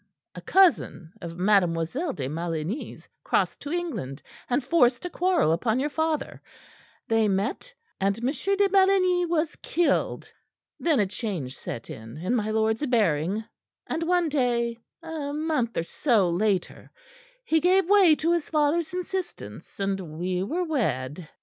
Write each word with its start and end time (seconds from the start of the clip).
A 0.33 0.41
cousin 0.41 1.13
of 1.21 1.37
Mademoiselle 1.37 2.11
de 2.13 2.27
Maligny's 2.27 3.07
crossed 3.23 3.59
to 3.61 3.71
England, 3.71 4.23
and 4.49 4.63
forced 4.63 5.05
a 5.05 5.11
quarrel 5.11 5.51
upon 5.51 5.79
your 5.79 5.91
father. 5.91 6.41
They 7.07 7.27
met, 7.27 7.71
and 7.99 8.17
M. 8.17 8.31
de 8.31 8.67
Maligny 8.69 9.27
was 9.27 9.55
killed. 9.57 10.31
Then 10.79 10.99
a 10.99 11.05
change 11.05 11.55
set 11.55 11.91
in 11.91 12.17
in 12.17 12.33
my 12.33 12.49
lord's 12.49 12.83
bearing, 12.87 13.43
and 13.85 14.01
one 14.01 14.27
day, 14.27 14.79
a 15.03 15.33
month 15.33 15.77
or 15.77 15.83
so 15.83 16.31
later, 16.31 16.89
he 17.45 17.59
gave 17.59 17.87
way 17.87 18.15
to 18.15 18.31
his 18.31 18.49
father's 18.49 18.95
insistence, 18.95 19.79
and 19.79 20.17
we 20.17 20.41
were 20.41 20.63
wed. 20.63 21.29